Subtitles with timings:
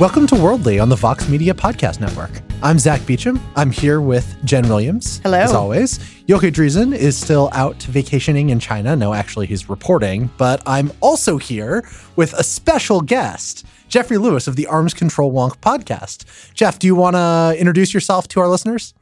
[0.00, 2.32] Welcome to Worldly on the Vox Media Podcast Network.
[2.64, 3.40] I'm Zack Beauchamp.
[3.54, 5.20] I'm here with Jenn Williams.
[5.22, 5.38] Hello.
[5.38, 6.00] As always.
[6.26, 8.96] Yochi Dreazen is still out vacationing in China.
[8.96, 10.30] No, actually, he's reporting.
[10.36, 15.58] But I'm also here with a special guest, Jeffrey Lewis of the Arms Control Wonk
[15.58, 16.52] podcast.
[16.54, 18.94] Jeff, do you want to introduce yourself to our listeners?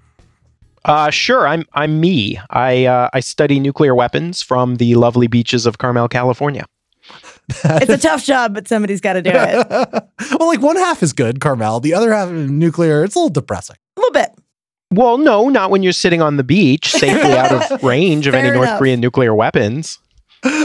[0.85, 1.49] Uh, sure.
[1.49, 2.39] I'm I'm me.
[2.51, 6.67] I uh, I study nuclear weapons from the lovely beaches of Carmel, California.
[7.49, 9.67] It's a tough job, but somebody's got to do it.
[10.39, 11.81] well, like one half is good, Carmel.
[11.81, 13.05] The other half nuclear.
[13.05, 13.77] It's a little depressing.
[13.97, 14.31] A little bit.
[14.93, 18.49] Well, no, not when you're sitting on the beach, safely out of range of any
[18.49, 18.79] Fair North enough.
[18.79, 19.99] Korean nuclear weapons.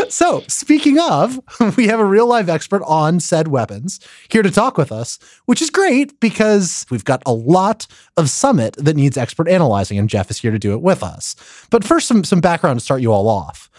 [0.10, 1.40] So, speaking of,
[1.78, 5.62] we have a real live expert on said weapons here to talk with us, which
[5.62, 7.86] is great because we've got a lot
[8.16, 11.36] of summit that needs expert analyzing, and Jeff is here to do it with us.
[11.70, 13.70] But first, some, some background to start you all off.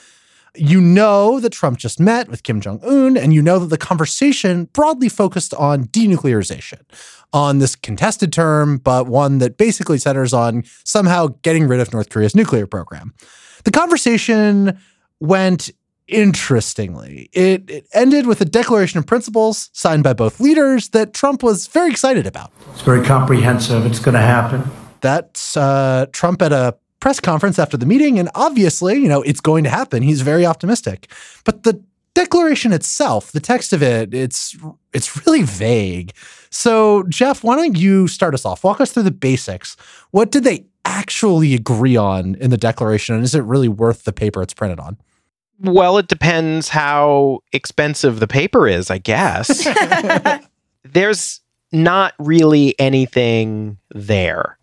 [0.59, 3.79] You know that Trump just met with Kim Jong un, and you know that the
[3.79, 6.81] conversation broadly focused on denuclearization,
[7.33, 12.09] on this contested term, but one that basically centers on somehow getting rid of North
[12.09, 13.15] Korea's nuclear program.
[13.65, 14.79] The conversation
[15.21, 15.71] went
[16.07, 17.29] interestingly.
[17.33, 21.67] It, it ended with a declaration of principles signed by both leaders that Trump was
[21.67, 22.51] very excited about.
[22.73, 23.85] It's very comprehensive.
[23.85, 24.65] It's going to happen.
[25.01, 29.41] That's uh, Trump at a press conference after the meeting, and obviously, you know, it's
[29.41, 30.03] going to happen.
[30.03, 31.11] He's very optimistic.
[31.45, 31.83] But the
[32.15, 34.57] declaration itself, the text of it, it's
[34.93, 36.13] it's really vague.
[36.51, 38.65] So, Jeff, why don't you start us off?
[38.65, 39.77] Walk us through the basics.
[40.11, 44.13] What did they actually agree on in the declaration, and is it really worth the
[44.13, 44.97] paper it's printed on?
[45.61, 49.67] Well, it depends how expensive the paper is, I guess.
[50.85, 51.41] There's
[51.73, 54.58] not really anything there.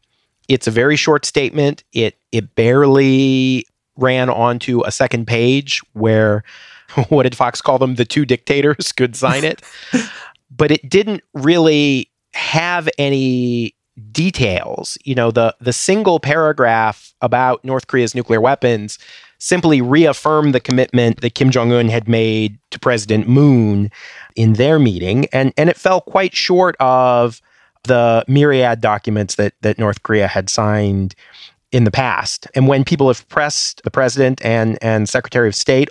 [0.48, 1.84] It's a very short statement.
[1.94, 3.66] It it barely
[3.98, 6.44] ran onto a second page where
[7.10, 7.96] what did Fox call them?
[7.96, 9.62] The two dictators could sign it.
[10.56, 13.76] but it didn't really have any
[14.12, 14.98] details.
[15.04, 19.00] You know, the the single paragraph about North Korea's nuclear weapons
[19.38, 23.92] simply reaffirmed the commitment that Kim Jong Un had made to President Moon
[24.36, 27.42] in their meeting, and and it fell quite short of
[27.86, 31.16] the myriad documents that that North Korea had signed
[31.72, 32.48] in the past.
[32.56, 35.90] And when people have pressed the president and and Secretary of State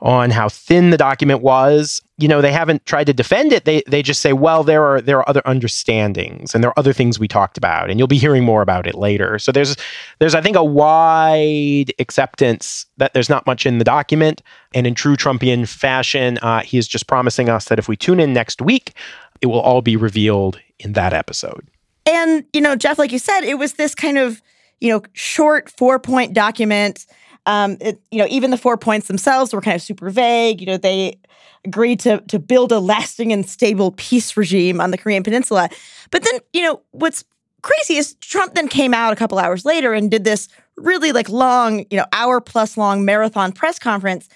[0.00, 3.64] on how thin the document was, you know, they haven't tried to defend it.
[3.64, 6.92] They they just say, well, there are there are other understandings and there are other
[6.92, 9.38] things we talked about, and you'll be hearing more about it later.
[9.38, 9.76] So there's
[10.18, 14.42] there's I think a wide acceptance that there's not much in the document,
[14.74, 18.20] and in true Trumpian fashion, uh, he is just promising us that if we tune
[18.20, 18.92] in next week,
[19.40, 21.68] it will all be revealed in that episode.
[22.06, 24.42] And, you know, Jeff, like you said, it was this kind of,
[24.80, 27.06] you know, short four point document.
[27.46, 30.60] Um, it, you know, even the four points themselves were kind of super vague.
[30.60, 31.18] You know, they
[31.64, 35.68] agreed to to build a lasting and stable peace regime on the Korean Peninsula.
[36.10, 37.24] But then, you know, what's
[37.62, 41.28] crazy is Trump then came out a couple hours later and did this really like
[41.28, 44.28] long, you know, hour plus long marathon press conference.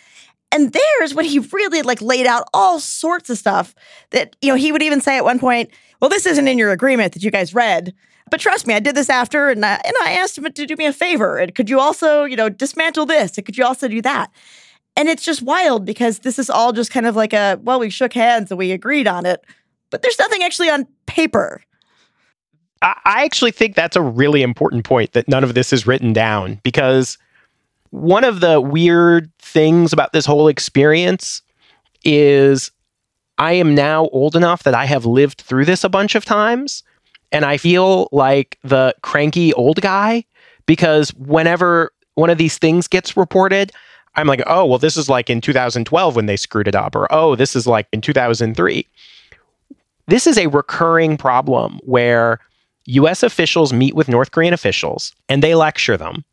[0.50, 3.74] And there's when he really like laid out all sorts of stuff
[4.10, 5.70] that, you know, he would even say at one point,
[6.00, 7.94] well, this isn't in your agreement that you guys read.
[8.30, 10.76] But trust me, I did this after, and I, and I asked him to do
[10.76, 11.38] me a favor.
[11.38, 13.36] And could you also, you know, dismantle this?
[13.36, 14.30] And could you also do that?
[14.96, 17.88] And it's just wild because this is all just kind of like a well, we
[17.88, 19.44] shook hands and we agreed on it,
[19.90, 21.62] but there's nothing actually on paper.
[22.82, 26.12] I I actually think that's a really important point that none of this is written
[26.12, 27.16] down because
[27.90, 31.42] one of the weird things about this whole experience
[32.04, 32.70] is
[33.38, 36.82] I am now old enough that I have lived through this a bunch of times
[37.30, 40.24] and I feel like the cranky old guy
[40.66, 43.72] because whenever one of these things gets reported,
[44.16, 47.06] I'm like, oh, well, this is like in 2012 when they screwed it up, or
[47.12, 48.86] oh, this is like in 2003.
[50.08, 52.40] This is a recurring problem where
[52.86, 56.24] US officials meet with North Korean officials and they lecture them.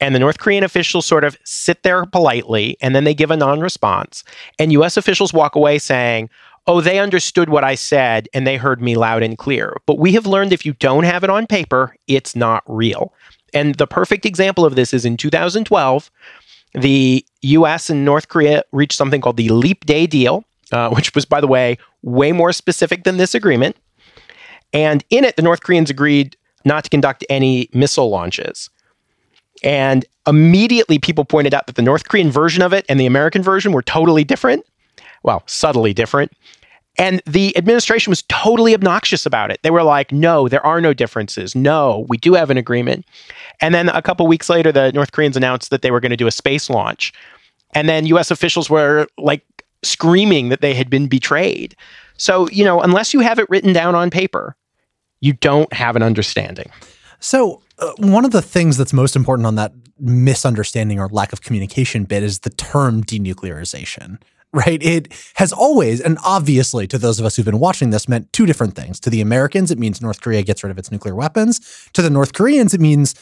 [0.00, 3.36] And the North Korean officials sort of sit there politely and then they give a
[3.36, 4.24] non response.
[4.58, 6.28] And US officials walk away saying,
[6.66, 9.76] oh, they understood what I said and they heard me loud and clear.
[9.86, 13.12] But we have learned if you don't have it on paper, it's not real.
[13.54, 16.10] And the perfect example of this is in 2012,
[16.74, 21.24] the US and North Korea reached something called the Leap Day Deal, uh, which was,
[21.24, 23.76] by the way, way more specific than this agreement.
[24.72, 28.68] And in it, the North Koreans agreed not to conduct any missile launches.
[29.62, 33.42] And immediately people pointed out that the North Korean version of it and the American
[33.42, 34.64] version were totally different.
[35.22, 36.32] Well, subtly different.
[36.98, 39.60] And the administration was totally obnoxious about it.
[39.62, 41.54] They were like, no, there are no differences.
[41.54, 43.04] No, we do have an agreement.
[43.60, 46.16] And then a couple weeks later, the North Koreans announced that they were going to
[46.16, 47.12] do a space launch.
[47.74, 49.44] And then US officials were like
[49.82, 51.76] screaming that they had been betrayed.
[52.16, 54.56] So, you know, unless you have it written down on paper,
[55.20, 56.70] you don't have an understanding.
[57.20, 61.42] So, uh, one of the things that's most important on that misunderstanding or lack of
[61.42, 64.18] communication bit is the term denuclearization,
[64.52, 64.82] right?
[64.82, 68.46] It has always, and obviously to those of us who've been watching this, meant two
[68.46, 69.00] different things.
[69.00, 71.88] To the Americans, it means North Korea gets rid of its nuclear weapons.
[71.92, 73.14] To the North Koreans, it means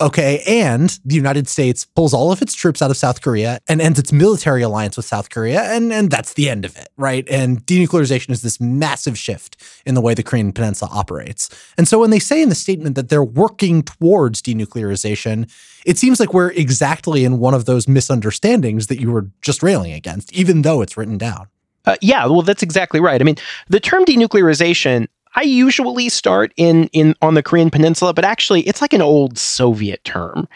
[0.00, 0.42] Okay.
[0.46, 3.98] And the United States pulls all of its troops out of South Korea and ends
[3.98, 5.62] its military alliance with South Korea.
[5.62, 7.28] And, and that's the end of it, right?
[7.28, 11.50] And denuclearization is this massive shift in the way the Korean Peninsula operates.
[11.76, 15.50] And so when they say in the statement that they're working towards denuclearization,
[15.84, 19.92] it seems like we're exactly in one of those misunderstandings that you were just railing
[19.92, 21.48] against, even though it's written down.
[21.86, 23.20] Uh, yeah, well, that's exactly right.
[23.20, 23.36] I mean,
[23.68, 28.82] the term denuclearization I usually start in in on the Korean Peninsula, but actually it's
[28.82, 30.48] like an old Soviet term,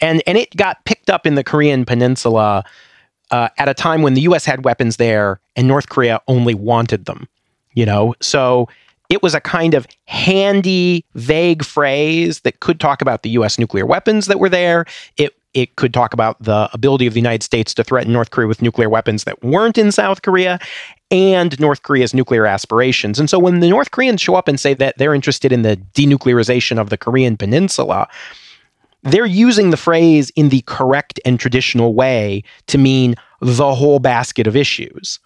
[0.00, 2.62] and and it got picked up in the Korean Peninsula
[3.32, 4.44] uh, at a time when the U.S.
[4.44, 7.28] had weapons there and North Korea only wanted them.
[7.74, 8.68] You know, so
[9.10, 13.58] it was a kind of handy, vague phrase that could talk about the U.S.
[13.58, 14.84] nuclear weapons that were there.
[15.16, 18.48] It it could talk about the ability of the United States to threaten North Korea
[18.48, 20.58] with nuclear weapons that weren't in South Korea
[21.10, 23.20] and North Korea's nuclear aspirations.
[23.20, 25.76] And so when the North Koreans show up and say that they're interested in the
[25.94, 28.08] denuclearization of the Korean peninsula,
[29.02, 34.46] they're using the phrase in the correct and traditional way to mean the whole basket
[34.46, 35.18] of issues.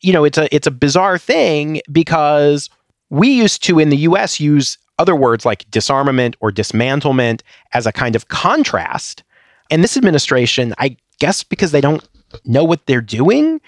[0.00, 2.70] You know, it's a it's a bizarre thing because
[3.10, 7.92] we used to in the US use other words like disarmament or dismantlement as a
[7.92, 9.22] kind of contrast
[9.70, 12.06] and this administration, I guess because they don't
[12.44, 13.60] know what they're doing,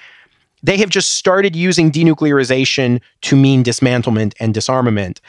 [0.62, 5.20] they have just started using denuclearization to mean dismantlement and disarmament,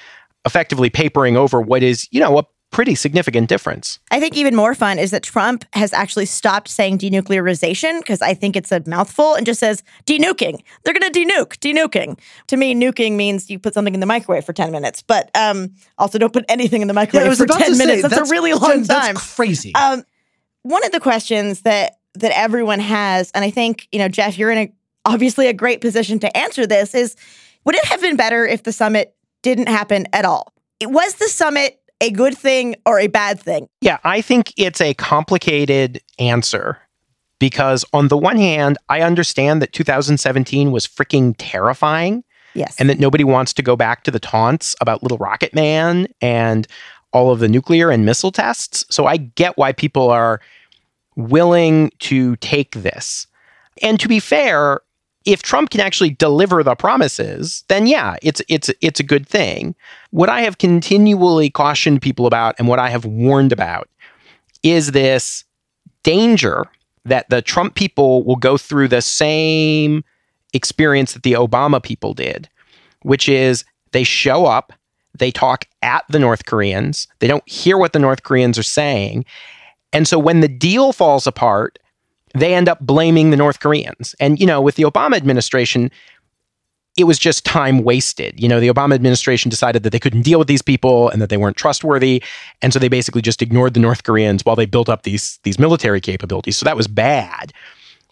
[0.45, 3.99] effectively papering over what is, you know, a pretty significant difference.
[4.11, 8.33] I think even more fun is that Trump has actually stopped saying denuclearization because I
[8.33, 10.61] think it's a mouthful and just says denuking.
[10.83, 12.19] They're going to denuke, denuking.
[12.47, 15.73] To me, nuking means you put something in the microwave for 10 minutes, but um,
[15.97, 17.77] also don't put anything in the microwave yeah, for 10 minutes.
[17.77, 19.13] Say, that's, that's, a really long time.
[19.15, 19.73] That's crazy.
[19.75, 20.03] Um,
[20.65, 24.49] one of the questions that that everyone has, and I think you know, Jeff, you're
[24.49, 24.73] in a
[25.05, 26.95] obviously a great position to answer this.
[26.95, 27.15] Is
[27.65, 30.53] would it have been better if the summit didn't happen at all?
[30.81, 33.67] Was the summit a good thing or a bad thing?
[33.79, 36.79] Yeah, I think it's a complicated answer
[37.39, 42.23] because on the one hand, I understand that 2017 was freaking terrifying.
[42.55, 42.77] Yes.
[42.79, 46.65] And that nobody wants to go back to the taunts about Little Rocket Man and
[47.15, 48.85] all of the nuclear and missile tests.
[48.89, 50.41] So I get why people are
[51.15, 53.25] willing to take this.
[53.81, 54.81] And to be fair,
[55.23, 59.75] if Trump can actually deliver the promises, then yeah, it's it's it's a good thing.
[60.11, 63.89] What I have continually cautioned people about and what I have warned about
[64.61, 65.45] is this
[66.03, 66.65] danger
[67.05, 70.03] that the Trump people will go through the same
[70.51, 72.49] experience that the Obama people did,
[73.03, 73.63] which is
[73.93, 74.73] they show up,
[75.19, 79.25] they talk at the North Koreans, they don't hear what the North Koreans are saying,
[79.95, 81.79] and so when the deal falls apart,
[82.33, 84.13] they end up blaming the North Koreans.
[84.19, 85.89] And, you know, with the Obama administration,
[86.97, 88.37] it was just time wasted.
[88.37, 91.29] You know, the Obama administration decided that they couldn't deal with these people and that
[91.29, 92.21] they weren't trustworthy.
[92.61, 95.57] And so they basically just ignored the North Koreans while they built up these, these
[95.57, 96.57] military capabilities.
[96.57, 97.53] So that was bad.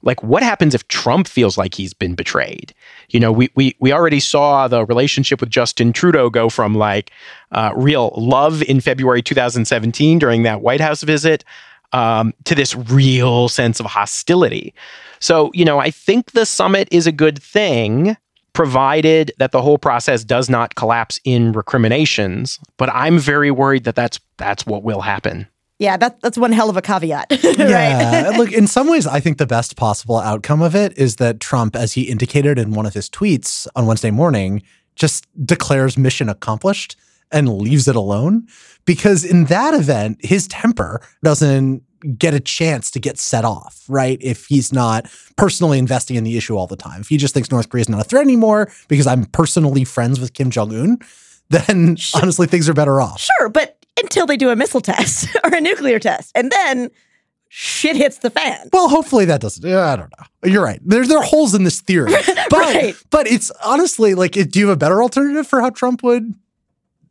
[0.04, 2.74] Like, what happens if Trump feels like he's been betrayed?
[3.10, 7.12] You know, we we we already saw the relationship with Justin Trudeau go from like
[7.52, 11.44] uh, real love in February 2017 during that White House visit
[11.94, 14.74] um, to this real sense of hostility.
[15.20, 18.18] So, you know, I think the summit is a good thing,
[18.52, 22.60] provided that the whole process does not collapse in recriminations.
[22.78, 25.48] But I'm very worried that that's that's what will happen.
[25.84, 27.28] Yeah, that, that's one hell of a caveat.
[27.58, 28.32] yeah.
[28.38, 31.76] Look, in some ways, I think the best possible outcome of it is that Trump,
[31.76, 34.64] as he indicated in one of his tweets on Wednesday morning,
[34.96, 36.96] just declares mission accomplished
[37.34, 38.48] and leaves it alone.
[38.86, 41.84] Because in that event, his temper doesn't
[42.18, 44.18] get a chance to get set off, right?
[44.22, 47.02] If he's not personally investing in the issue all the time.
[47.02, 50.18] If he just thinks North Korea is not a threat anymore because I'm personally friends
[50.22, 51.00] with Kim Jong un,
[51.50, 52.22] then sure.
[52.22, 53.20] honestly, things are better off.
[53.20, 56.32] Sure, but until they do a missile test or a nuclear test.
[56.36, 56.90] And then
[57.50, 58.70] shit hits the fan.
[58.74, 59.64] Well, hopefully that doesn't.
[59.66, 60.50] I don't know.
[60.50, 60.80] You're right.
[60.84, 62.12] There's there are holes in this theory,
[62.50, 62.96] but right.
[63.12, 66.34] but it's honestly like, do you have a better alternative for how Trump would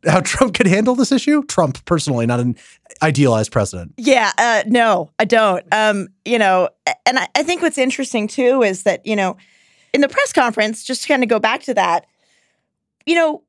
[0.05, 1.43] how Trump could handle this issue?
[1.43, 2.55] Trump personally, not an
[3.01, 3.93] idealized president.
[3.97, 5.65] Yeah, uh, no, I don't.
[5.71, 6.69] Um, you know,
[7.05, 9.37] and I, I think what's interesting too is that you know,
[9.93, 12.05] in the press conference, just to kind of go back to that,
[13.05, 13.43] you know,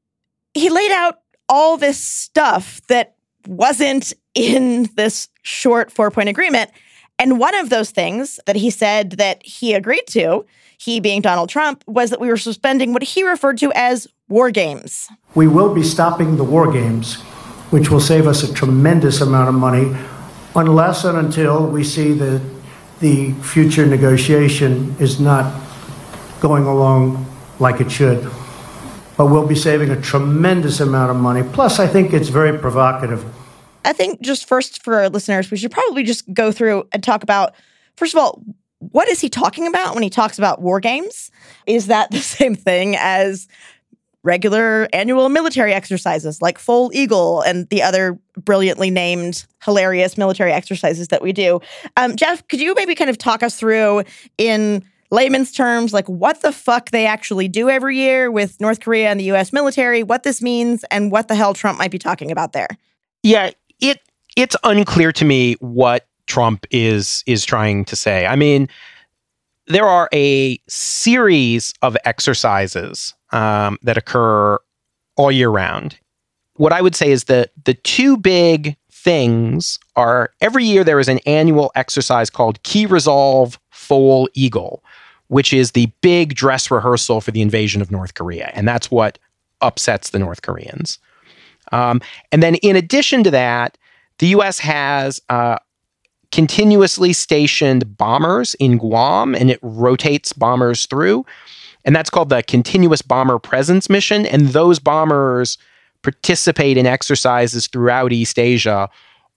[0.55, 3.14] he laid out all this stuff that
[3.47, 6.71] wasn't in this short four point agreement.
[7.19, 10.45] And one of those things that he said that he agreed to,
[10.79, 14.51] he being Donald Trump, was that we were suspending what he referred to as war
[14.51, 15.09] games.
[15.35, 17.21] We will be stopping the war games,
[17.71, 19.97] which will save us a tremendous amount of money,
[20.57, 22.43] unless and until we see that
[23.01, 25.61] the future negotiation is not
[26.41, 27.27] going along
[27.61, 28.29] like it should.
[29.17, 31.43] But we'll be saving a tremendous amount of money.
[31.43, 33.25] Plus, I think it's very provocative.
[33.85, 37.23] I think just first for our listeners, we should probably just go through and talk
[37.23, 37.55] about,
[37.97, 38.43] first of all,
[38.79, 41.31] what is he talking about when he talks about war games?
[41.67, 43.47] Is that the same thing as
[44.23, 51.09] regular annual military exercises like Foal Eagle and the other brilliantly named, hilarious military exercises
[51.09, 51.61] that we do?
[51.97, 54.03] Um, Jeff, could you maybe kind of talk us through
[54.39, 54.83] in
[55.15, 59.19] layman's terms, like what the fuck they actually do every year with North Korea and
[59.19, 62.53] the US military, what this means, and what the hell Trump might be talking about
[62.53, 62.69] there?
[63.23, 64.01] Yeah, it
[64.37, 68.27] it's unclear to me what Trump is is trying to say.
[68.27, 68.69] I mean,
[69.67, 74.59] there are a series of exercises um, that occur
[75.17, 75.99] all year round.
[76.57, 81.09] What I would say is that the two big things are every year there is
[81.09, 84.83] an annual exercise called Key Resolve Foal Eagle,
[85.35, 88.53] which is the big dress rehearsal for the invasion of North Korea.
[88.55, 89.19] And that's what
[89.61, 91.01] upsets the North Koreans.
[91.73, 92.01] Um,
[92.31, 93.77] and then, in addition to that,
[94.21, 95.59] the US has uh,
[96.31, 101.27] continuously stationed bombers in Guam and it rotates bombers through.
[101.85, 104.27] And that's called the Continuous Bomber Presence Mission.
[104.27, 105.59] And those bombers
[106.03, 108.89] participate in exercises throughout East Asia,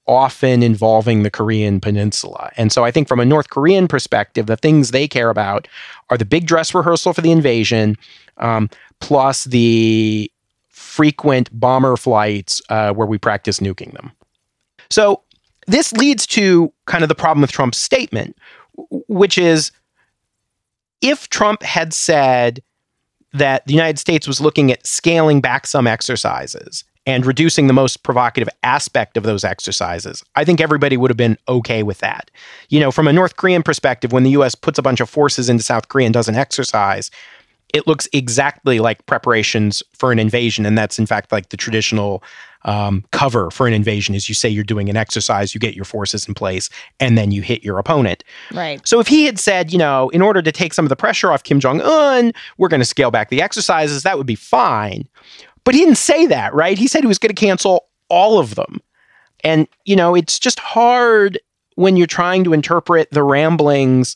[0.08, 2.52] often involving the Korean Peninsula.
[2.58, 5.68] And so I think from a North Korean perspective, the things they care about
[6.10, 7.98] are the big dress rehearsal for the invasion,
[8.38, 10.32] um, plus the
[10.70, 14.12] frequent bomber flights uh, where we practice nuking them.
[14.90, 15.22] So
[15.68, 18.38] this leads to kind of the problem with Trump's statement,
[19.08, 19.72] which is
[21.02, 22.64] if Trump had said
[23.34, 28.04] that the United States was looking at scaling back some exercises and reducing the most
[28.04, 32.30] provocative aspect of those exercises, I think everybody would have been okay with that.
[32.70, 35.48] You know, from a North Korean perspective, when the US puts a bunch of forces
[35.48, 37.10] into South Korea and does an exercise,
[37.74, 40.66] it looks exactly like preparations for an invasion.
[40.66, 42.24] And that's, in fact, like the traditional
[42.66, 45.86] um, cover for an invasion is you say you're doing an exercise, you get your
[45.86, 48.24] forces in place, and then you hit your opponent.
[48.54, 48.86] Right.
[48.86, 51.32] So if he had said, you know, in order to take some of the pressure
[51.32, 55.08] off Kim Jong un, we're going to scale back the exercises, that would be fine.
[55.68, 56.78] But he didn't say that, right?
[56.78, 58.80] He said he was going to cancel all of them.
[59.44, 61.38] And, you know, it's just hard
[61.76, 64.16] when you're trying to interpret the ramblings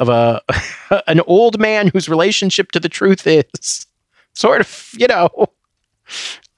[0.00, 0.42] of a
[1.06, 3.86] an old man whose relationship to the truth is
[4.34, 5.30] sort of, you know,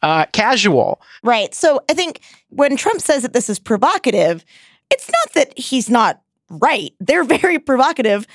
[0.02, 1.00] uh, casual.
[1.22, 1.54] Right.
[1.54, 4.44] So I think when Trump says that this is provocative,
[4.90, 6.92] it's not that he's not right.
[6.98, 8.26] They're very provocative.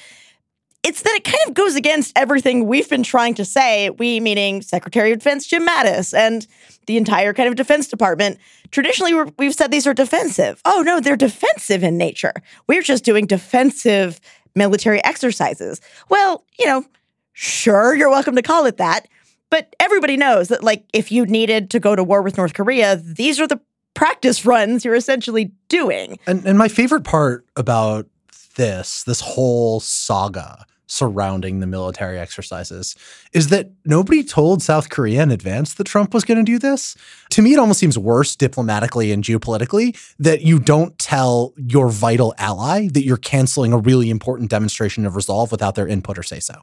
[0.83, 4.61] It's that it kind of goes against everything we've been trying to say, we meaning
[4.61, 6.47] Secretary of Defense Jim Mattis and
[6.87, 8.39] the entire kind of Defense Department.
[8.71, 10.61] Traditionally, we have said these are defensive.
[10.63, 12.33] Oh, no, they're defensive in nature.
[12.67, 14.21] We're just doing defensive
[14.55, 15.81] military exercises.
[16.07, 16.85] Well, you know,
[17.33, 19.07] sure, you're welcome to call it that.
[19.49, 22.95] But everybody knows that, like, if you needed to go to war with North Korea,
[22.95, 23.59] these are the
[23.95, 26.19] practice runs you're essentially doing.
[26.25, 28.07] And, and my favorite part about
[28.55, 32.95] this, this whole saga surrounding the military exercises,
[33.31, 36.97] is that nobody told South Korea in advance that Trump was going to do this.
[37.29, 42.33] To me, it almost seems worse diplomatically and geopolitically that you don't tell your vital
[42.39, 46.39] ally that you're canceling a really important demonstration of resolve without their input or say
[46.39, 46.55] so.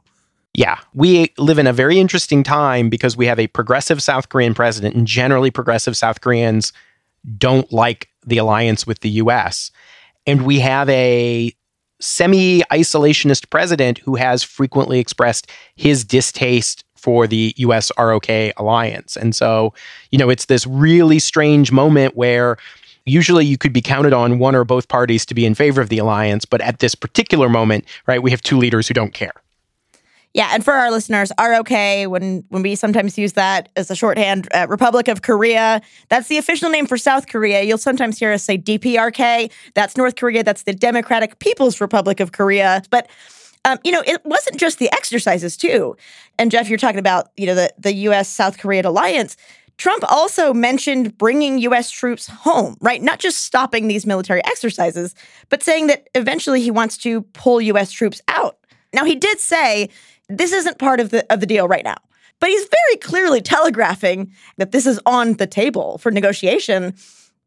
[0.53, 4.53] Yeah, we live in a very interesting time because we have a progressive South Korean
[4.53, 6.73] president, and generally, progressive South Koreans
[7.37, 9.71] don't like the alliance with the US.
[10.25, 11.53] And we have a
[11.99, 18.27] semi isolationist president who has frequently expressed his distaste for the US ROK
[18.57, 19.15] alliance.
[19.15, 19.73] And so,
[20.11, 22.57] you know, it's this really strange moment where
[23.05, 25.89] usually you could be counted on one or both parties to be in favor of
[25.89, 26.45] the alliance.
[26.45, 29.33] But at this particular moment, right, we have two leaders who don't care.
[30.37, 31.71] Yeah, and for our listeners, ROK,
[32.11, 36.37] when when we sometimes use that as a shorthand, uh, Republic of Korea, that's the
[36.37, 37.63] official name for South Korea.
[37.63, 39.51] You'll sometimes hear us say DPRK.
[39.73, 40.43] That's North Korea.
[40.43, 42.83] That's the Democratic People's Republic of Korea.
[42.91, 43.09] But
[43.65, 45.97] um, you know, it wasn't just the exercises too.
[46.37, 48.29] And Jeff, you're talking about you know the the U.S.
[48.29, 49.37] South Korean alliance.
[49.77, 51.89] Trump also mentioned bringing U.S.
[51.89, 53.01] troops home, right?
[53.01, 55.15] Not just stopping these military exercises,
[55.49, 57.91] but saying that eventually he wants to pull U.S.
[57.91, 58.57] troops out.
[58.93, 59.89] Now, he did say
[60.29, 61.97] this isn't part of the of the deal right now.
[62.39, 66.93] But he's very clearly telegraphing that this is on the table for negotiation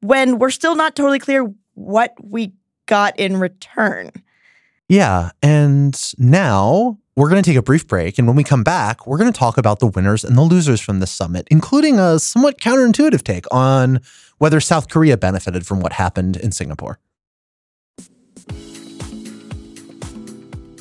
[0.00, 2.52] when we're still not totally clear what we
[2.86, 4.10] got in return.
[4.88, 5.30] Yeah.
[5.42, 8.18] And now we're going to take a brief break.
[8.18, 10.80] And when we come back, we're going to talk about the winners and the losers
[10.80, 14.00] from this summit, including a somewhat counterintuitive take on
[14.38, 16.98] whether South Korea benefited from what happened in Singapore.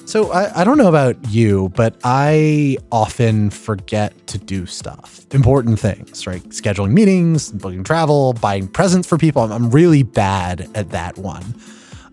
[0.09, 5.79] So I, I don't know about you, but I often forget to do stuff, important
[5.79, 6.41] things, right?
[6.45, 9.43] Scheduling meetings, booking travel, buying presents for people.
[9.43, 11.43] I'm, I'm really bad at that one.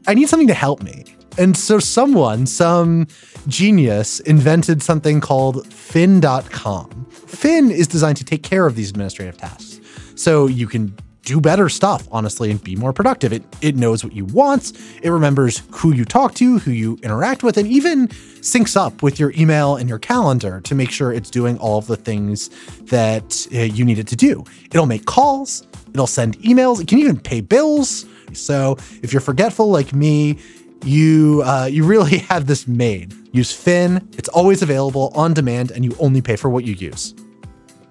[0.07, 1.07] I need something to help me.
[1.39, 3.07] And so someone, some
[3.47, 7.07] genius, invented something called Fin.com.
[7.11, 9.81] Fin is designed to take care of these administrative tasks.
[10.17, 10.95] So you can
[11.27, 13.33] do better stuff, honestly, and be more productive.
[13.33, 14.73] It it knows what you want.
[15.03, 18.09] It remembers who you talk to, who you interact with, and even
[18.41, 21.89] syncs up with your email and your calendar to make sure it's doing all of
[21.89, 22.49] the things
[22.85, 24.45] that uh, you need it to do.
[24.67, 28.07] It'll make calls, it'll send emails, it can even pay bills.
[28.33, 30.39] So if you're forgetful like me,
[30.85, 33.13] you uh, you really have this made.
[33.33, 34.09] Use Fin.
[34.13, 37.15] It's always available on demand, and you only pay for what you use.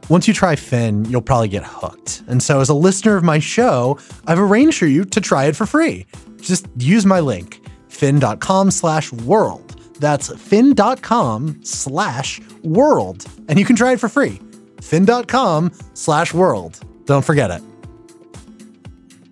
[0.08, 2.22] Once you try Fin, you'll probably get hooked.
[2.28, 3.98] And so, as a listener of my show,
[4.28, 6.06] I've arranged for you to try it for free.
[6.40, 7.60] Just use my link,
[7.90, 9.82] fin.com slash world.
[10.00, 13.26] That's fin.com slash world.
[13.48, 14.40] And you can try it for free.
[14.82, 16.80] fin.com slash world.
[17.06, 17.64] Don't forget it.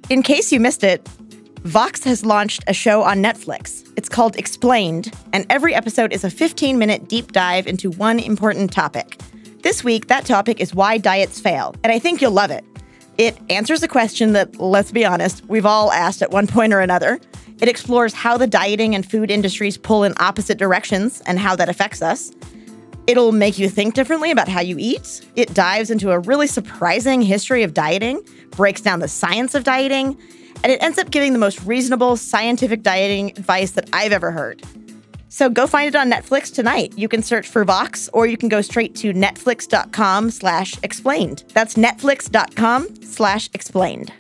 [0.10, 1.08] In case you missed it,
[1.64, 3.88] Vox has launched a show on Netflix.
[3.96, 8.74] It's called Explained, and every episode is a 15 minute deep dive into one important
[8.74, 9.20] topic.
[9.64, 12.66] This week, that topic is why diets fail, and I think you'll love it.
[13.18, 16.82] It answers a question that, let's be honest, we've all asked at one point or
[16.82, 17.18] another.
[17.62, 21.70] It explores how the dieting and food industries pull in opposite directions and how that
[21.70, 22.34] affects us.
[23.08, 25.26] It'll make you think differently about how you eat.
[25.38, 30.18] It dives into a really surprising history of dieting, breaks down the science of dieting,
[30.62, 34.62] and it ends up giving the most reasonable scientific dieting advice that I've ever heard.
[35.34, 36.94] So go find it on Netflix tonight.
[36.96, 41.44] You can search for Vox or you can go straight to netflix.com slash explained.
[41.56, 44.14] That's netflix.com slash explained.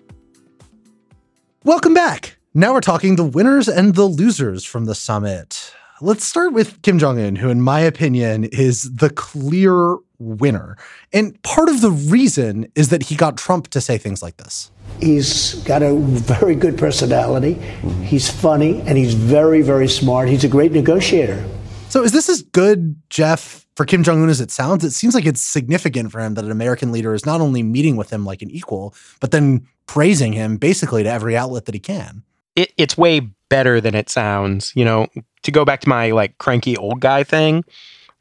[1.63, 2.38] Welcome back.
[2.56, 5.76] Now we're talking the winners and the losers from the summit.
[6.02, 10.77] Let's start with Kim Jong un, who, in my opinion, is the clear winner.
[11.12, 14.71] And part of the reason is that he got Trump to say things like this.
[14.99, 17.55] He's got a very good personality.
[17.55, 18.03] Mm-hmm.
[18.03, 20.29] He's funny and he's very, very smart.
[20.29, 21.43] He's a great negotiator.
[21.89, 24.83] So, is this as good, Jeff, for Kim Jong un as it sounds?
[24.83, 27.97] It seems like it's significant for him that an American leader is not only meeting
[27.97, 31.79] with him like an equal, but then praising him basically to every outlet that he
[31.79, 32.23] can.
[32.55, 34.73] It, it's way better than it sounds.
[34.75, 35.07] You know,
[35.43, 37.63] to go back to my like cranky old guy thing,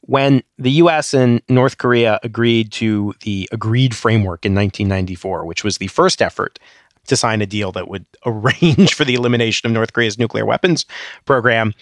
[0.02, 5.78] when the US and North Korea agreed to the Agreed Framework in 1994, which was
[5.78, 6.58] the first effort
[7.06, 10.86] to sign a deal that would arrange for the elimination of North Korea's nuclear weapons
[11.24, 11.72] program,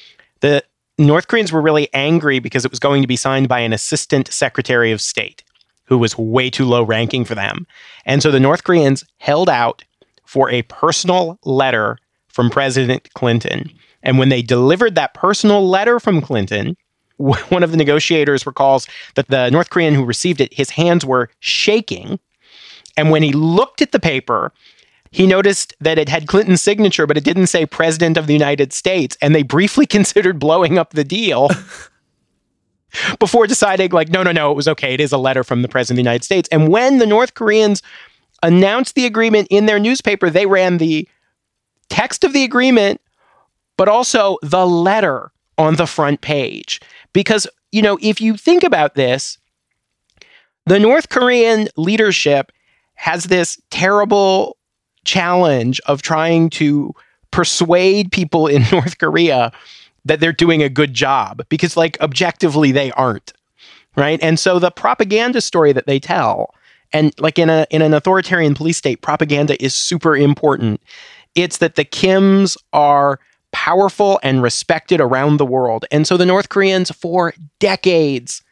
[0.40, 0.62] the
[0.98, 4.32] North Koreans were really angry because it was going to be signed by an assistant
[4.32, 5.42] secretary of state
[5.84, 7.66] who was way too low ranking for them.
[8.04, 9.82] And so the North Koreans held out
[10.24, 13.70] for a personal letter from President Clinton.
[14.02, 16.76] And when they delivered that personal letter from Clinton,
[17.50, 21.28] one of the negotiators recalls that the North Korean who received it, his hands were
[21.40, 22.18] shaking.
[22.96, 24.52] And when he looked at the paper,
[25.10, 28.72] he noticed that it had Clinton's signature, but it didn't say President of the United
[28.72, 29.18] States.
[29.20, 31.50] And they briefly considered blowing up the deal
[33.18, 34.94] before deciding, like, no, no, no, it was okay.
[34.94, 36.48] It is a letter from the President of the United States.
[36.50, 37.82] And when the North Koreans
[38.42, 41.06] announced the agreement in their newspaper, they ran the
[41.90, 43.02] text of the agreement,
[43.76, 46.80] but also the letter on the front page.
[47.12, 49.36] Because, you know, if you think about this,
[50.64, 52.50] the North Korean leadership
[52.94, 54.56] has this terrible
[55.04, 56.94] challenge of trying to
[57.30, 59.52] persuade people in North Korea
[60.06, 63.34] that they're doing a good job because, like, objectively, they aren't.
[63.96, 64.20] Right.
[64.22, 66.54] And so the propaganda story that they tell,
[66.92, 70.80] and like in a in an authoritarian police state, propaganda is super important.
[71.34, 73.18] It's that the Kims are
[73.52, 75.84] powerful and respected around the world.
[75.90, 78.42] And so the North Koreans, for decades,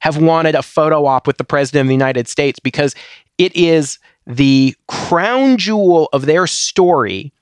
[0.00, 2.94] have wanted a photo op with the President of the United States because
[3.36, 7.32] it is the crown jewel of their story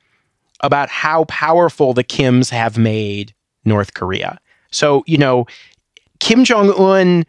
[0.60, 4.38] about how powerful the Kims have made North Korea.
[4.70, 5.46] So, you know,
[6.18, 7.24] Kim Jong un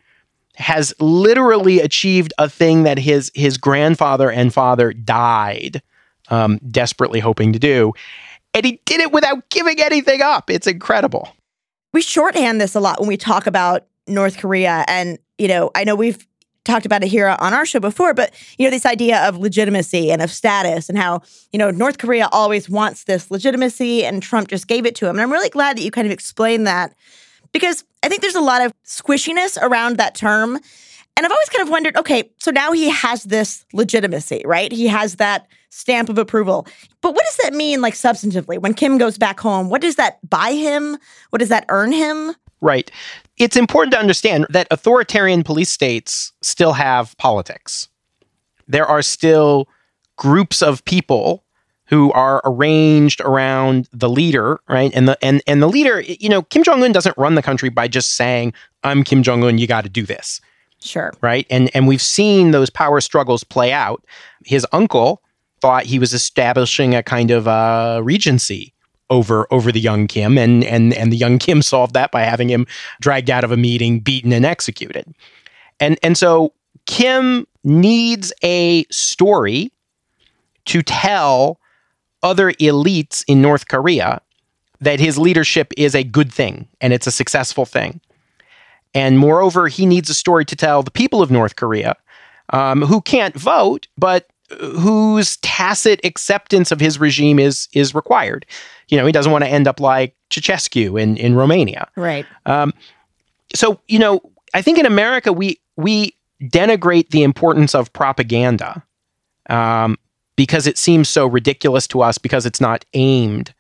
[0.56, 5.82] has literally achieved a thing that his his grandfather and father died
[6.30, 7.94] um, desperately hoping to do
[8.58, 10.50] and he did it without giving anything up.
[10.50, 11.30] It's incredible.
[11.94, 14.84] We shorthand this a lot when we talk about North Korea.
[14.88, 16.28] And, you know, I know we've
[16.66, 20.12] talked about it here on our show before, but you know, this idea of legitimacy
[20.12, 24.48] and of status and how, you know, North Korea always wants this legitimacy and Trump
[24.48, 25.18] just gave it to him.
[25.18, 26.96] And I'm really glad that you kind of explained that
[27.52, 30.56] because I think there's a lot of squishiness around that term.
[30.56, 34.72] And I've always kind of wondered okay, so now he has this legitimacy, right?
[34.72, 36.68] He has that stamp of approval.
[37.02, 39.70] But what does that mean, like substantively, when Kim goes back home?
[39.70, 40.98] What does that buy him?
[41.30, 42.36] What does that earn him?
[42.62, 42.90] Right.
[43.38, 47.88] It's important to understand that authoritarian police states still have politics.
[48.68, 49.68] There are still
[50.16, 51.44] groups of people
[51.86, 54.92] who are arranged around the leader, right?
[54.94, 57.70] And the and and the leader, you know, Kim Jong Un doesn't run the country
[57.70, 58.54] by just saying,
[58.84, 60.42] "I'm Kim Jong Un, you got to do this."
[60.82, 61.14] Sure.
[61.22, 61.48] Right?
[61.50, 64.04] And and we've seen those power struggles play out.
[64.44, 65.22] His uncle
[65.62, 68.74] thought he was establishing a kind of uh, regency
[69.10, 72.50] over over the young Kim and and and the young Kim solved that by having
[72.50, 72.68] him
[73.02, 75.14] dragged out of a meeting, beaten and executed.
[75.80, 76.54] And and so
[76.86, 79.72] Kim needs a story
[80.66, 81.60] to tell
[82.24, 84.22] other elites in North Korea
[84.80, 88.00] that his leadership is a good thing and it's a successful thing.
[88.94, 91.96] And moreover, he needs a story to tell the people of North Korea
[92.52, 94.28] um, who can't vote, but
[94.60, 98.46] whose tacit acceptance of his regime is is required.
[98.88, 101.88] You know, he doesn't want to end up like Ceausescu in in Romania.
[101.96, 102.26] Right.
[102.46, 102.74] Um,
[103.54, 104.22] so you know,
[104.54, 108.84] I think in America we we denigrate the importance of propaganda
[109.50, 109.98] um,
[110.36, 113.54] because it seems so ridiculous to us because it's not aimed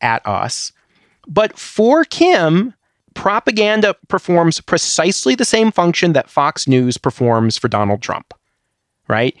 [0.00, 0.72] at us.
[1.26, 2.74] But for Kim,
[3.14, 8.32] propaganda performs precisely the same function that Fox News performs for Donald Trump,
[9.08, 9.34] right?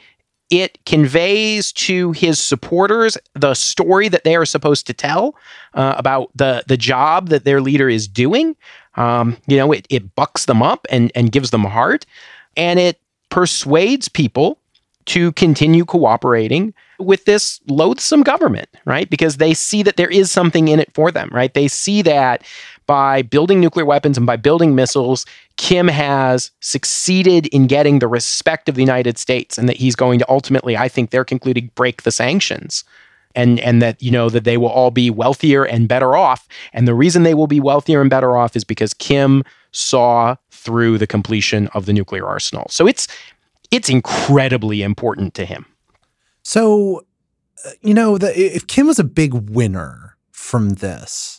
[0.50, 5.34] It conveys to his supporters the story that they are supposed to tell
[5.74, 8.56] uh, about the the job that their leader is doing.
[8.94, 12.06] Um, you know, it, it bucks them up and, and gives them heart,
[12.56, 14.58] and it persuades people
[15.06, 19.08] to continue cooperating with this loathsome government, right?
[19.10, 21.52] Because they see that there is something in it for them, right?
[21.52, 22.42] They see that
[22.86, 28.68] by building nuclear weapons and by building missiles, Kim has succeeded in getting the respect
[28.68, 32.02] of the United States and that he's going to ultimately, I think they're concluding, break
[32.02, 32.84] the sanctions.
[33.34, 36.48] And, and that you know that they will all be wealthier and better off.
[36.72, 40.96] And the reason they will be wealthier and better off is because Kim saw through
[40.96, 42.66] the completion of the nuclear arsenal.
[42.70, 43.08] So it's
[43.70, 45.66] it's incredibly important to him.
[46.44, 47.04] So
[47.66, 51.35] uh, you know the, if Kim was a big winner from this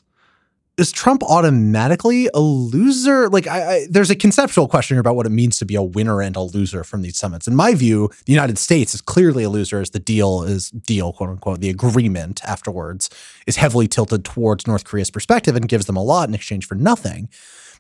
[0.77, 3.29] is Trump automatically a loser?
[3.29, 5.81] Like, I, I, there's a conceptual question here about what it means to be a
[5.81, 7.47] winner and a loser from these summits.
[7.47, 11.13] In my view, the United States is clearly a loser as the deal is deal,
[11.13, 13.09] quote unquote, the agreement afterwards
[13.47, 16.75] is heavily tilted towards North Korea's perspective and gives them a lot in exchange for
[16.75, 17.27] nothing.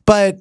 [0.05, 0.39] But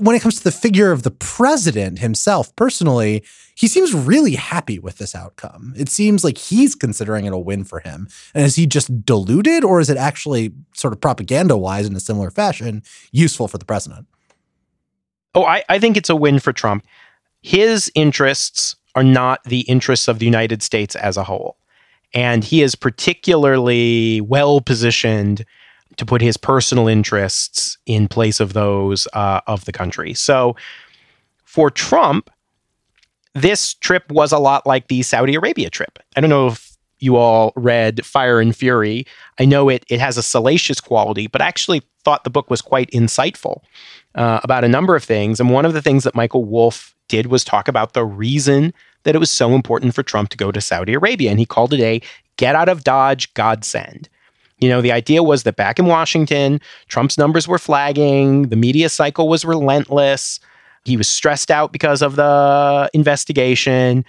[0.00, 3.24] when it comes to the figure of the president himself personally,
[3.56, 5.74] he seems really happy with this outcome.
[5.76, 8.08] It seems like he's considering it a win for him.
[8.34, 12.00] And is he just deluded or is it actually sort of propaganda wise in a
[12.00, 12.82] similar fashion
[13.12, 14.06] useful for the president?
[15.34, 16.86] Oh, I, I think it's a win for Trump.
[17.42, 21.56] His interests are not the interests of the United States as a whole.
[22.12, 25.44] And he is particularly well positioned
[25.96, 30.14] to put his personal interests in place of those uh, of the country.
[30.14, 30.56] So
[31.44, 32.30] for Trump,
[33.34, 35.98] this trip was a lot like the Saudi Arabia trip.
[36.16, 39.06] I don't know if you all read Fire and Fury.
[39.38, 42.62] I know it it has a salacious quality, but I actually thought the book was
[42.62, 43.62] quite insightful
[44.14, 45.40] uh, about a number of things.
[45.40, 49.14] And one of the things that Michael Wolff did was talk about the reason that
[49.14, 51.80] it was so important for Trump to go to Saudi Arabia, and he called it
[51.80, 52.00] a
[52.36, 54.08] get out of Dodge godsend.
[54.58, 58.88] You know, the idea was that back in Washington, Trump's numbers were flagging, the media
[58.88, 60.40] cycle was relentless,
[60.84, 64.04] he was stressed out because of the investigation.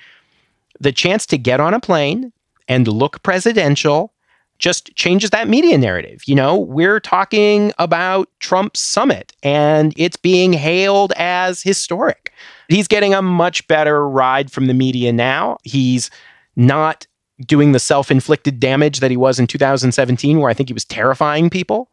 [0.80, 2.34] The chance to get on a plane
[2.68, 4.14] and look presidential
[4.60, 6.22] just changes that media narrative.
[6.26, 12.32] You know, we're talking about Trump's summit and it's being hailed as historic.
[12.70, 15.58] He's getting a much better ride from the media now.
[15.64, 16.10] He's
[16.56, 17.06] not
[17.42, 20.86] doing the self inflicted damage that he was in 2017, where I think he was
[20.86, 21.90] terrifying people.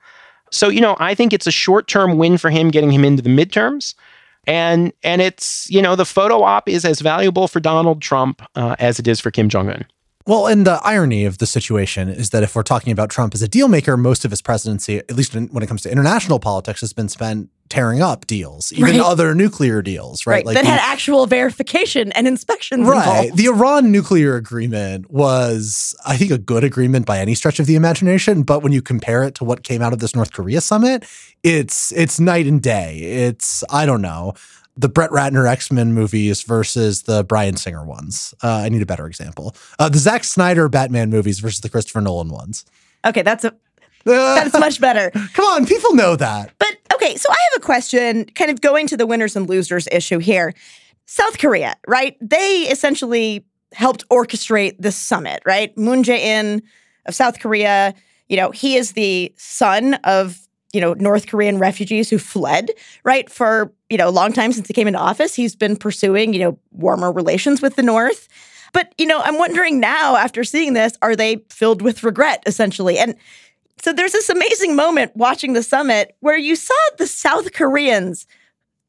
[0.51, 3.23] So, you know, I think it's a short term win for him getting him into
[3.23, 3.95] the midterms.
[4.47, 8.75] And and it's you know the photo op is as valuable for Donald Trump uh,
[8.81, 9.87] as it is for Kim Jong Un.
[10.27, 13.43] Well, and the irony of the situation is that if we're talking about Trump as
[13.43, 16.81] a deal maker, most of his presidency, at least when it comes to international politics,
[16.81, 19.01] has been spent tearing up deals, even Right.
[19.01, 20.45] other nuclear deals, right?
[20.45, 20.55] Right.
[20.55, 22.99] that the- had actual verification and inspections Right.
[22.99, 23.37] involved.
[23.39, 27.75] The Iran nuclear agreement was, I think, a good agreement by any stretch of the
[27.77, 28.43] imagination.
[28.43, 31.05] But when you compare it to what came out of this North Korea summit,
[31.43, 32.99] it's it's night and day.
[33.29, 34.35] It's I don't know
[34.77, 38.35] the Brett Ratner X Men movies versus the Bryan Singer ones.
[38.43, 39.55] Uh, I need a better example.
[39.79, 42.65] Uh, the Zack Snyder Batman movies versus the Christopher Nolan ones.
[43.05, 43.53] okay, that's a
[44.11, 45.11] that's much better.
[45.33, 46.53] come on, people know that.
[46.59, 49.89] But okay, so I have a question, kind of going to the winners and losers
[49.91, 50.55] issue here.
[51.07, 52.17] South Korea, right?
[52.21, 55.77] They essentially helped orchestrate this summit, right?
[55.77, 56.63] Moon Jae-in
[57.07, 57.95] of South Korea,
[58.29, 60.39] you know, he is the son of,
[60.73, 62.71] you know, North Korean refugees who fled,
[63.05, 63.31] right?
[63.31, 66.41] For, you know, a long time since he came into office, he's been pursuing, you
[66.41, 68.29] know, warmer relations with the North.
[68.73, 72.99] But, you know, I'm wondering now after seeing this, are they filled with regret essentially?
[72.99, 73.17] And
[73.83, 78.27] so there's this amazing moment watching the summit where you saw the South Koreans.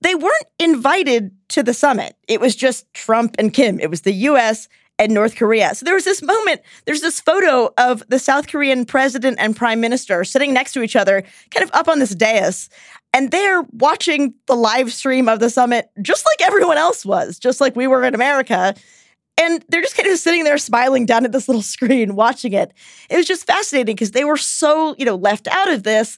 [0.01, 2.15] They weren't invited to the summit.
[2.27, 3.79] It was just Trump and Kim.
[3.79, 4.67] It was the US
[4.99, 5.73] and North Korea.
[5.73, 9.81] So there was this moment, there's this photo of the South Korean president and prime
[9.81, 12.69] minister sitting next to each other, kind of up on this dais.
[13.13, 17.59] And they're watching the live stream of the summit just like everyone else was, just
[17.59, 18.75] like we were in America.
[19.41, 22.71] And they're just kind of sitting there smiling down at this little screen watching it.
[23.09, 26.17] It was just fascinating because they were so, you know, left out of this.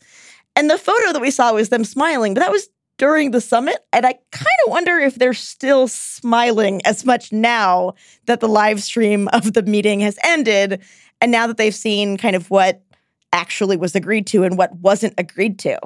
[0.55, 3.77] And the photo that we saw was them smiling, but that was during the summit.
[3.91, 7.93] And I kind of wonder if they're still smiling as much now
[8.25, 10.81] that the live stream of the meeting has ended.
[11.21, 12.81] And now that they've seen kind of what
[13.33, 15.77] actually was agreed to and what wasn't agreed to.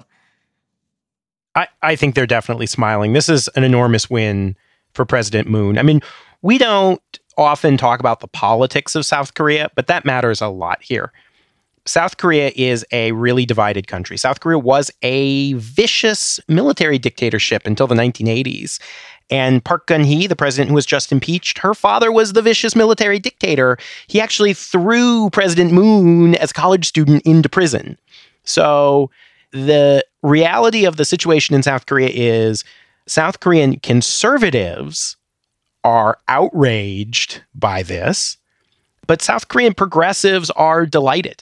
[1.55, 3.13] I, I think they're definitely smiling.
[3.13, 4.55] This is an enormous win
[4.93, 5.77] for President Moon.
[5.77, 6.01] I mean,
[6.41, 10.81] we don't often talk about the politics of South Korea, but that matters a lot
[10.81, 11.11] here.
[11.85, 14.17] South Korea is a really divided country.
[14.17, 18.79] South Korea was a vicious military dictatorship until the 1980s.
[19.31, 22.75] And Park Geun hye, the president who was just impeached, her father was the vicious
[22.75, 23.77] military dictator.
[24.07, 27.97] He actually threw President Moon as a college student into prison.
[28.43, 29.09] So
[29.51, 32.63] the reality of the situation in South Korea is
[33.07, 35.15] South Korean conservatives
[35.83, 38.37] are outraged by this,
[39.07, 41.41] but South Korean progressives are delighted.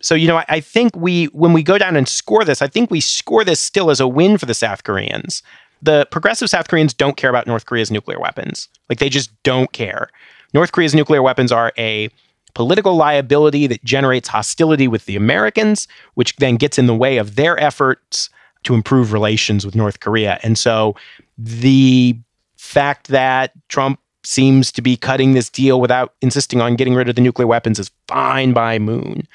[0.00, 2.66] So, you know, I, I think we, when we go down and score this, I
[2.66, 5.42] think we score this still as a win for the South Koreans.
[5.80, 8.68] The progressive South Koreans don't care about North Korea's nuclear weapons.
[8.88, 10.08] Like, they just don't care.
[10.54, 12.08] North Korea's nuclear weapons are a
[12.54, 17.36] political liability that generates hostility with the Americans, which then gets in the way of
[17.36, 18.28] their efforts
[18.64, 20.38] to improve relations with North Korea.
[20.42, 20.94] And so
[21.38, 22.16] the
[22.62, 27.16] fact that Trump seems to be cutting this deal without insisting on getting rid of
[27.16, 29.26] the nuclear weapons is fine by Moon.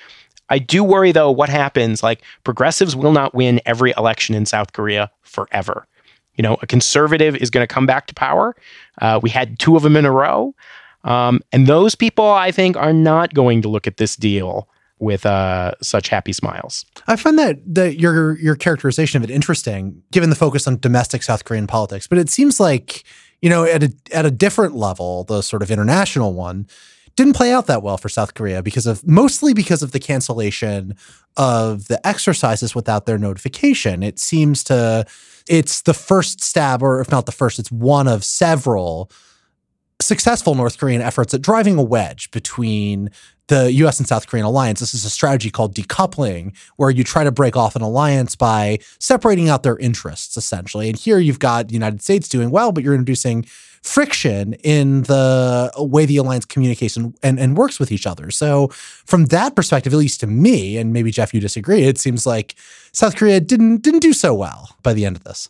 [0.50, 2.02] I do worry, though, what happens.
[2.02, 5.86] Like, progressives will not win every election in South Korea forever.
[6.36, 8.56] You know, a conservative is going to come back to power.
[9.02, 10.56] Uh, we had two of them in a row.
[11.04, 15.26] Um, and those people, I think, are not going to look at this deal with
[15.26, 16.86] uh, such happy smiles.
[17.08, 21.24] I find that that your your characterization of it interesting, given the focus on domestic
[21.24, 22.08] South Korean politics.
[22.08, 23.04] But it seems like
[23.42, 26.68] you know at a at a different level, the sort of international one
[27.16, 30.96] didn't play out that well for South Korea because of mostly because of the cancellation
[31.36, 34.04] of the exercises without their notification.
[34.04, 35.06] It seems to
[35.48, 39.12] it's the first stab, or if not the first, it's one of several
[40.00, 43.10] successful North Korean efforts at driving a wedge between
[43.48, 44.80] the US and South Korean alliance.
[44.80, 48.80] This is a strategy called decoupling, where you try to break off an alliance by
[49.00, 50.90] separating out their interests, essentially.
[50.90, 53.46] And here you've got the United States doing well, but you're introducing
[53.84, 58.30] friction in the way the alliance communicates and, and, and works with each other.
[58.32, 62.26] So, from that perspective, at least to me, and maybe Jeff, you disagree, it seems
[62.26, 62.56] like
[62.92, 65.50] South Korea didn't didn't do so well by the end of this.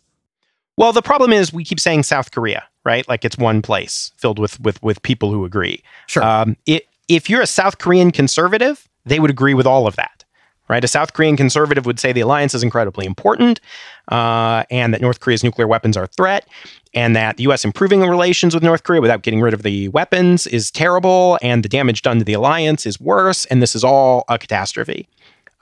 [0.76, 3.06] Well, the problem is we keep saying South Korea, right?
[3.08, 5.82] Like it's one place filled with with with people who agree.
[6.06, 6.22] Sure.
[6.22, 10.24] Um, it, if you're a South Korean conservative, they would agree with all of that,
[10.68, 10.84] right?
[10.84, 13.60] A South Korean conservative would say the alliance is incredibly important,
[14.08, 16.46] uh, and that North Korea's nuclear weapons are a threat,
[16.94, 17.64] and that the U.S.
[17.64, 21.68] improving relations with North Korea without getting rid of the weapons is terrible, and the
[21.68, 25.08] damage done to the alliance is worse, and this is all a catastrophe.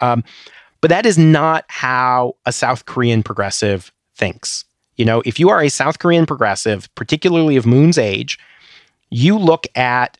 [0.00, 0.24] Um,
[0.80, 4.64] but that is not how a South Korean progressive thinks.
[4.96, 8.38] You know, if you are a South Korean progressive, particularly of Moon's age,
[9.10, 10.18] you look at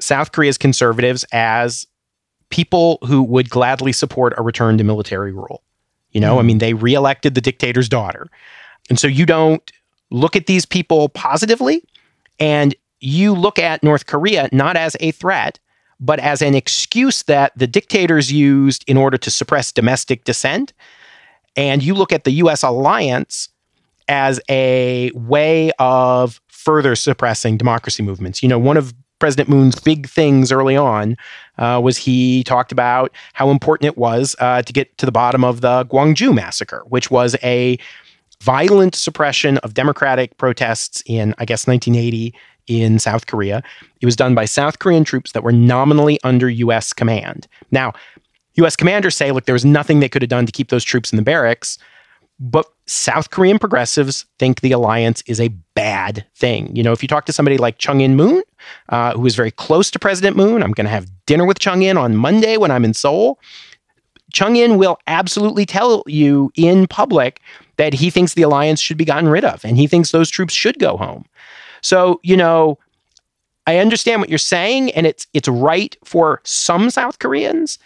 [0.00, 1.86] South Korea's conservatives as
[2.50, 5.62] people who would gladly support a return to military rule.
[6.12, 6.46] You know, I mm-hmm.
[6.46, 8.28] mean, they reelected the dictator's daughter.
[8.88, 9.70] And so you don't
[10.10, 11.82] look at these people positively
[12.38, 15.58] and you look at North Korea not as a threat,
[15.98, 20.72] but as an excuse that the dictators used in order to suppress domestic dissent.
[21.56, 23.48] and you look at the US alliance
[24.08, 28.42] as a way of further suppressing democracy movements.
[28.42, 31.16] You know, one of President Moon's big things early on
[31.58, 35.44] uh, was he talked about how important it was uh, to get to the bottom
[35.44, 37.78] of the Gwangju massacre, which was a
[38.42, 42.34] violent suppression of democratic protests in, I guess, 1980
[42.66, 43.62] in South Korea.
[44.00, 46.92] It was done by South Korean troops that were nominally under U.S.
[46.92, 47.46] command.
[47.70, 47.92] Now,
[48.54, 48.76] U.S.
[48.76, 51.16] commanders say, look, there was nothing they could have done to keep those troops in
[51.16, 51.78] the barracks.
[52.38, 56.74] But South Korean progressives think the alliance is a bad thing.
[56.76, 58.42] You know, if you talk to somebody like Chung In Moon,
[58.90, 61.82] uh, who is very close to President Moon, I'm going to have dinner with Chung
[61.82, 63.38] In on Monday when I'm in Seoul.
[64.32, 67.40] Chung In will absolutely tell you in public
[67.76, 70.52] that he thinks the alliance should be gotten rid of and he thinks those troops
[70.52, 71.24] should go home.
[71.80, 72.78] So, you know,
[73.66, 77.78] I understand what you're saying and it's it's right for some South Koreans,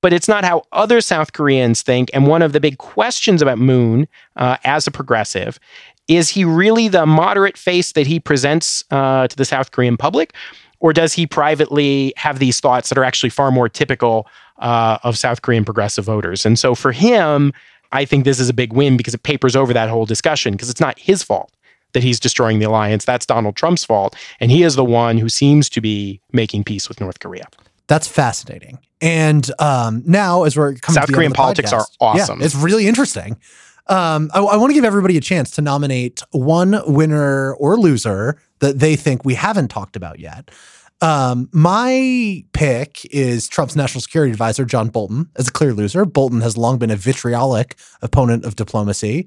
[0.00, 2.10] but it's not how other South Koreans think.
[2.12, 5.58] And one of the big questions about Moon uh, as a progressive
[6.08, 10.34] is he really the moderate face that he presents uh, to the South Korean public?
[10.80, 14.26] Or does he privately have these thoughts that are actually far more typical
[14.58, 16.44] uh, of South Korean progressive voters?
[16.44, 17.52] And so for him,
[17.92, 20.70] I think this is a big win because it papers over that whole discussion because
[20.70, 21.52] it's not his fault
[21.92, 23.04] that he's destroying the alliance.
[23.04, 24.16] That's Donald Trump's fault.
[24.38, 27.46] And he is the one who seems to be making peace with North Korea.
[27.90, 28.78] That's fascinating.
[29.00, 31.96] And um, now, as we're coming South to the Korean end of the politics podcast-
[32.00, 32.38] are awesome.
[32.38, 33.36] Yeah, it's really interesting.
[33.88, 38.40] Um, I, I want to give everybody a chance to nominate one winner or loser
[38.60, 40.52] that they think we haven't talked about yet.
[41.00, 46.04] Um, my pick is Trump's national security advisor, John Bolton, as a clear loser.
[46.04, 49.26] Bolton has long been a vitriolic opponent of diplomacy.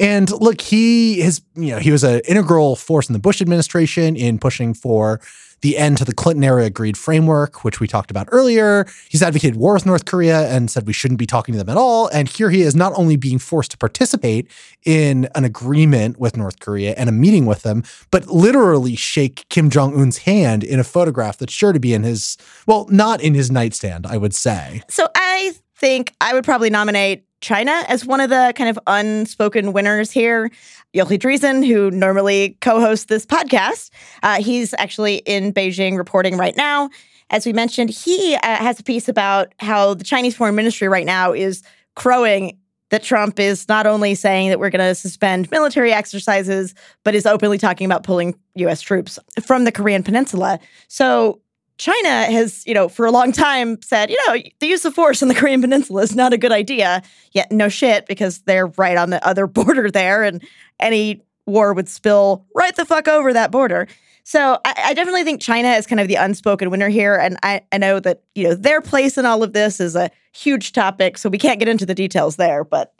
[0.00, 4.16] And look, he has, you know, he was an integral force in the Bush administration
[4.16, 5.20] in pushing for
[5.62, 8.86] the end to the Clinton era agreed framework, which we talked about earlier.
[9.08, 11.76] He's advocated war with North Korea and said we shouldn't be talking to them at
[11.76, 12.08] all.
[12.08, 14.50] And here he is not only being forced to participate
[14.84, 19.70] in an agreement with North Korea and a meeting with them, but literally shake Kim
[19.70, 23.34] Jong un's hand in a photograph that's sure to be in his, well, not in
[23.34, 24.82] his nightstand, I would say.
[24.88, 29.72] So I think I would probably nominate China as one of the kind of unspoken
[29.72, 30.50] winners here.
[30.94, 33.90] Yochi Dreazen, who normally co-hosts this podcast,
[34.22, 36.90] uh, he's actually in Beijing reporting right now.
[37.30, 41.06] As we mentioned, he uh, has a piece about how the Chinese foreign ministry right
[41.06, 41.62] now is
[41.96, 42.58] crowing
[42.90, 47.24] that Trump is not only saying that we're going to suspend military exercises, but is
[47.24, 48.80] openly talking about pulling U.S.
[48.80, 50.58] troops from the Korean Peninsula.
[50.88, 51.40] So
[51.80, 55.22] China has, you know, for a long time said, you know, the use of force
[55.22, 57.00] in the Korean Peninsula is not a good idea.
[57.32, 60.44] Yet, no shit, because they're right on the other border there, and
[60.78, 63.88] any war would spill right the fuck over that border.
[64.24, 67.62] So I, I definitely think China is kind of the unspoken winner here, and I,
[67.72, 71.16] I know that you know their place in all of this is a huge topic,
[71.16, 72.62] so we can't get into the details there.
[72.62, 72.92] But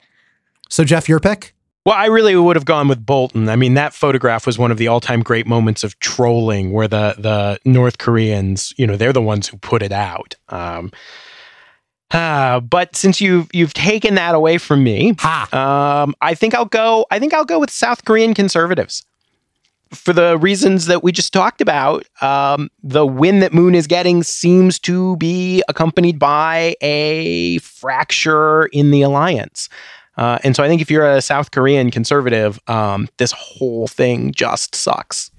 [0.71, 1.55] So, Jeff, your pick?
[1.87, 3.49] Well, I really would have gone with Bolton.
[3.49, 7.14] I mean, that photograph was one of the all-time great moments of trolling, where the
[7.16, 10.35] the North Koreans, you know, they're the ones who put it out.
[10.51, 10.93] Um,
[12.11, 15.14] uh, but since you've you've taken that away from me,
[15.53, 17.07] um, I think I'll go.
[17.11, 19.07] I think I'll go with South Korean conservatives
[19.90, 22.07] for the reasons that we just talked about.
[22.21, 28.90] Um, the win that Moon is getting seems to be accompanied by a fracture in
[28.90, 29.69] the alliance.
[30.21, 34.33] Uh, and so I think if you're a South Korean conservative, um, this whole thing
[34.33, 35.31] just sucks.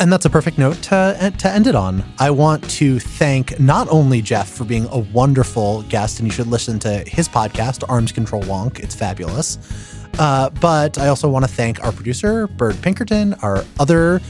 [0.00, 2.04] And that's a perfect note to, to end it on.
[2.18, 6.48] I want to thank not only Jeff for being a wonderful guest, and you should
[6.48, 8.80] listen to his podcast, Arms Control Wonk.
[8.80, 9.58] It's fabulous.
[10.18, 14.20] Uh, but I also want to thank our producer, Bird Pinkerton, our other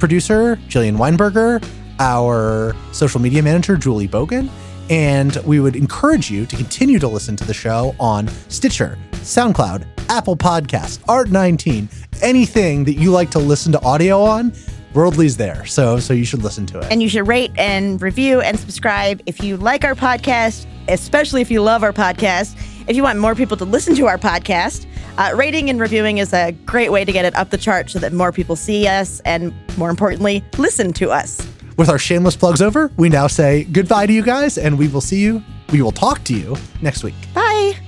[0.00, 1.64] producer, Jillian Weinberger,
[2.00, 4.50] our social media manager, Julie Bogan.
[4.90, 9.86] And we would encourage you to continue to listen to the show on Stitcher, SoundCloud,
[10.10, 11.88] Apple Podcasts, Art19,
[12.22, 14.52] anything that you like to listen to audio on.
[14.92, 16.86] Worldly's there, so so you should listen to it.
[16.88, 21.50] and you should rate and review and subscribe if you like our podcast, especially if
[21.50, 22.56] you love our podcast.
[22.86, 24.86] If you want more people to listen to our podcast,
[25.18, 27.98] uh, rating and reviewing is a great way to get it up the chart so
[27.98, 31.40] that more people see us and, more importantly, listen to us.
[31.76, 35.00] With our shameless plugs over, we now say goodbye to you guys, and we will
[35.00, 35.42] see you.
[35.72, 37.14] We will talk to you next week.
[37.34, 37.83] Bye.